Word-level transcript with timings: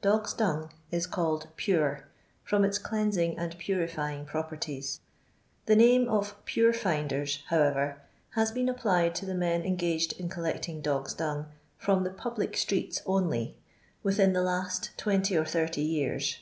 Doos' 0.00 0.32
dung 0.32 0.72
is 0.90 1.06
called 1.06 1.48
"Pure," 1.56 2.08
from 2.42 2.64
its 2.64 2.78
clennsing 2.78 3.36
nnd 3.36 3.58
purifying 3.58 4.24
properties. 4.24 5.00
The 5.66 5.76
name 5.76 6.08
of" 6.08 6.34
Pure 6.46 6.72
finders," 6.72 7.42
however, 7.48 8.00
hns 8.34 8.54
been 8.54 8.70
applied 8.70 9.14
to 9.16 9.26
the 9.26 9.34
men 9.34 9.64
engaged 9.66 10.14
in 10.14 10.30
collecting 10.30 10.80
dogs' 10.80 11.12
dung 11.12 11.48
from 11.76 12.04
the 12.04 12.10
public 12.10 12.56
streets 12.56 13.02
only, 13.04 13.58
within 14.02 14.32
the 14.32 14.40
last 14.40 14.96
20 14.96 15.36
or 15.36 15.44
30 15.44 15.82
years. 15.82 16.38